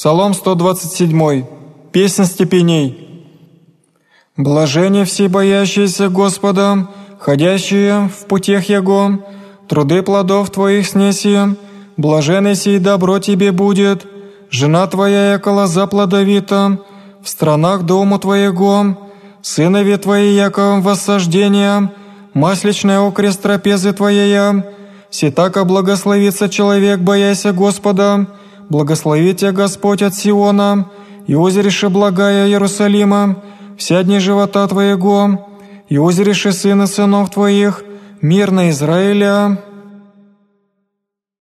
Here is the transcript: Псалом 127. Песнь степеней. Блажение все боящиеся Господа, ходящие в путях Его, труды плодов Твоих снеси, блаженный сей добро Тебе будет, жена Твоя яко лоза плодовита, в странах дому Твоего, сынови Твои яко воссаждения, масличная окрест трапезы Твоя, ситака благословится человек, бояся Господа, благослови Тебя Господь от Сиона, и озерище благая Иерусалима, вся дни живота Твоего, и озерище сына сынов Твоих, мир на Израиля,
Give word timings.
Псалом 0.00 0.32
127. 0.32 1.44
Песнь 1.92 2.24
степеней. 2.24 3.22
Блажение 4.34 5.04
все 5.04 5.28
боящиеся 5.28 6.08
Господа, 6.08 6.88
ходящие 7.18 8.08
в 8.08 8.24
путях 8.26 8.70
Его, 8.70 9.18
труды 9.68 10.02
плодов 10.02 10.48
Твоих 10.48 10.86
снеси, 10.86 11.54
блаженный 11.98 12.54
сей 12.54 12.78
добро 12.78 13.18
Тебе 13.18 13.52
будет, 13.52 14.06
жена 14.50 14.86
Твоя 14.86 15.32
яко 15.32 15.50
лоза 15.50 15.86
плодовита, 15.86 16.78
в 17.22 17.28
странах 17.28 17.82
дому 17.82 18.18
Твоего, 18.18 18.96
сынови 19.42 19.98
Твои 19.98 20.34
яко 20.34 20.80
воссаждения, 20.80 21.92
масличная 22.32 23.06
окрест 23.06 23.42
трапезы 23.42 23.92
Твоя, 23.92 24.64
ситака 25.10 25.66
благословится 25.66 26.48
человек, 26.48 27.00
бояся 27.00 27.52
Господа, 27.52 28.28
благослови 28.70 29.34
Тебя 29.34 29.52
Господь 29.52 30.02
от 30.02 30.14
Сиона, 30.14 30.86
и 31.26 31.36
озерище 31.36 31.88
благая 31.88 32.46
Иерусалима, 32.46 33.36
вся 33.76 34.02
дни 34.02 34.18
живота 34.18 34.66
Твоего, 34.66 35.46
и 35.88 35.98
озерище 35.98 36.52
сына 36.52 36.86
сынов 36.86 37.30
Твоих, 37.30 37.84
мир 38.22 38.50
на 38.50 38.70
Израиля, 38.70 39.58